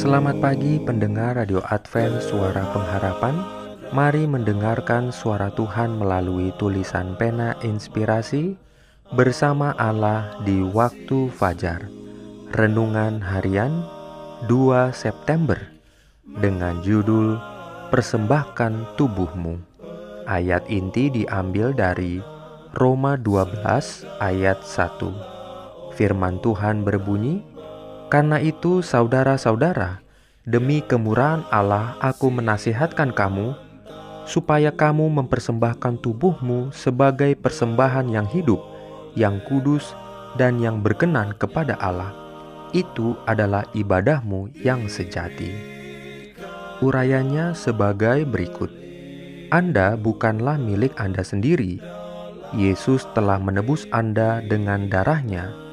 [0.00, 3.36] Selamat pagi pendengar Radio Advent Suara Pengharapan.
[3.92, 8.56] Mari mendengarkan suara Tuhan melalui tulisan pena inspirasi
[9.12, 11.84] Bersama Allah di waktu fajar.
[12.48, 13.84] Renungan harian
[14.48, 15.68] 2 September
[16.24, 17.36] Dengan judul
[17.92, 19.60] Persembahkan tubuhmu.
[20.24, 22.24] Ayat inti diambil dari
[22.72, 27.44] Roma 12 ayat 1 Firman Tuhan berbunyi,
[28.10, 30.02] karena itu, saudara-saudara,
[30.42, 33.54] demi kemurahan Allah, aku menasihatkan kamu
[34.26, 38.58] supaya kamu mempersembahkan tubuhmu sebagai persembahan yang hidup,
[39.14, 39.94] yang kudus,
[40.34, 42.10] dan yang berkenan kepada Allah.
[42.74, 45.54] Itu adalah ibadahmu yang sejati.
[46.82, 48.74] Urayanya sebagai berikut:
[49.54, 51.78] Anda bukanlah milik Anda sendiri.
[52.50, 55.69] Yesus telah menebus Anda dengan darahnya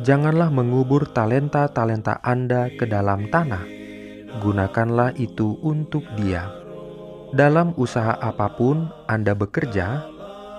[0.00, 3.60] Janganlah mengubur talenta-talenta Anda ke dalam tanah.
[4.40, 6.48] Gunakanlah itu untuk Dia.
[7.36, 10.00] Dalam usaha apa pun Anda bekerja,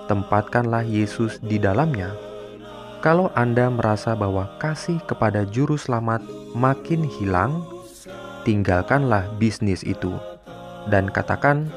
[0.06, 2.14] tempatkanlah Yesus di dalamnya.
[3.02, 6.22] Kalau Anda merasa bahwa kasih kepada Juru Selamat
[6.53, 7.66] makin hilang,
[8.45, 10.14] tinggalkanlah bisnis itu
[10.94, 11.73] dan katakan,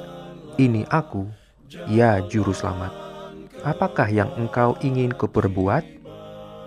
[0.60, 1.24] "Ini aku,
[1.88, 2.92] ya Juru Selamat."
[3.64, 5.95] Apakah yang engkau ingin kuperbuat?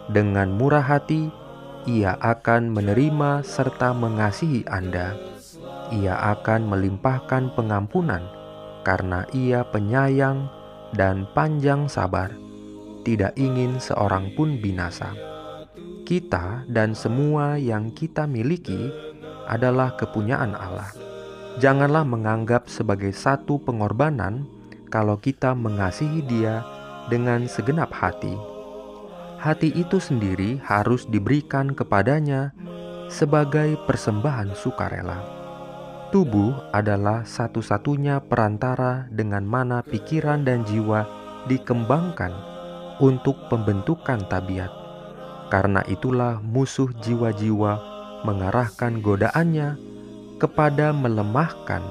[0.10, 1.30] Dengan murah hati
[1.86, 5.14] ia akan menerima serta mengasihi Anda.
[5.94, 8.22] Ia akan melimpahkan pengampunan
[8.82, 10.50] karena ia penyayang
[10.98, 12.34] dan panjang sabar,
[13.06, 15.14] tidak ingin seorang pun binasa.
[16.10, 18.90] Kita dan semua yang kita miliki
[19.46, 20.90] adalah kepunyaan Allah.
[21.62, 24.46] Janganlah menganggap sebagai satu pengorbanan
[24.90, 26.66] kalau kita mengasihi Dia
[27.10, 28.49] dengan segenap hati
[29.40, 32.52] hati itu sendiri harus diberikan kepadanya
[33.08, 35.24] sebagai persembahan sukarela.
[36.12, 41.08] Tubuh adalah satu-satunya perantara dengan mana pikiran dan jiwa
[41.48, 42.34] dikembangkan
[43.00, 44.70] untuk pembentukan tabiat.
[45.48, 47.74] Karena itulah musuh jiwa-jiwa
[48.28, 49.80] mengarahkan godaannya
[50.38, 51.82] kepada melemahkan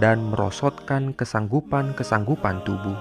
[0.00, 2.96] dan merosotkan kesanggupan-kesanggupan tubuh.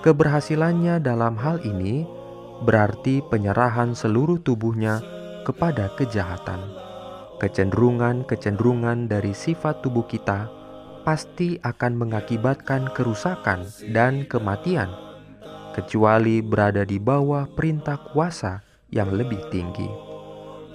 [0.00, 2.15] Keberhasilannya dalam hal ini
[2.64, 5.02] berarti penyerahan seluruh tubuhnya
[5.44, 6.62] kepada kejahatan.
[7.36, 10.48] Kecenderungan-kecenderungan dari sifat tubuh kita
[11.04, 14.90] pasti akan mengakibatkan kerusakan dan kematian,
[15.76, 19.86] kecuali berada di bawah perintah kuasa yang lebih tinggi.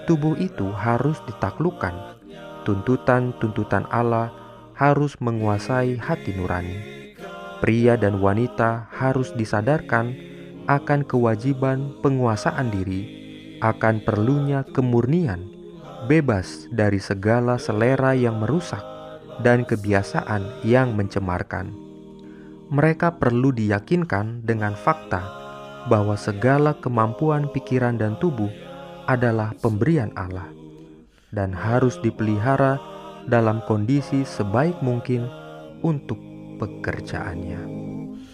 [0.06, 2.22] Tubuh itu harus ditaklukkan.
[2.62, 4.30] Tuntutan-tuntutan Allah
[4.78, 6.78] harus menguasai hati nurani.
[7.62, 10.31] Pria dan wanita harus disadarkan
[10.72, 13.02] akan kewajiban penguasaan diri,
[13.60, 15.44] akan perlunya kemurnian,
[16.08, 18.80] bebas dari segala selera yang merusak
[19.44, 21.76] dan kebiasaan yang mencemarkan.
[22.72, 25.20] Mereka perlu diyakinkan dengan fakta
[25.92, 28.48] bahwa segala kemampuan pikiran dan tubuh
[29.12, 30.48] adalah pemberian Allah
[31.36, 32.80] dan harus dipelihara
[33.28, 35.28] dalam kondisi sebaik mungkin
[35.84, 36.18] untuk
[36.64, 37.81] pekerjaannya.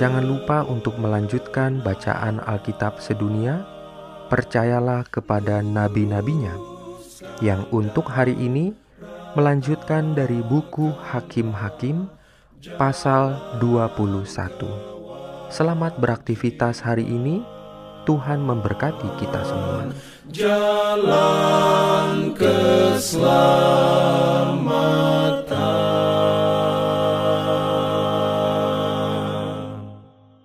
[0.00, 3.68] Jangan lupa untuk melanjutkan bacaan Alkitab sedunia.
[4.30, 6.54] percayalah kepada nabi-nabinya
[7.42, 8.70] yang untuk hari ini
[9.34, 12.06] melanjutkan dari buku Hakim-Hakim
[12.78, 14.30] pasal 21.
[15.50, 17.42] Selamat beraktivitas hari ini.
[18.08, 19.92] Tuhan memberkati kita semua.
[20.32, 23.59] Jalan keselamatan